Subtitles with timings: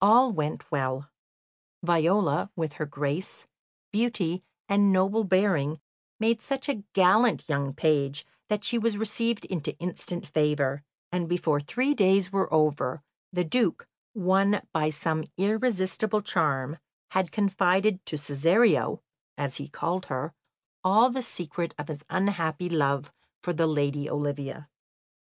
[0.00, 1.10] All went well.
[1.82, 3.46] Viola, with her grace,
[3.92, 5.78] beauty, and noble bearing,
[6.18, 11.60] made such a gallant young page that she was received into instant favour, and before
[11.60, 16.78] three days were over, the Duke, won by some irresistible charm,
[17.10, 19.02] had confided to "Cesario"
[19.36, 20.32] (as he called her)
[20.82, 23.12] all the secret of his unhappy love
[23.42, 24.70] for the lady Olivia.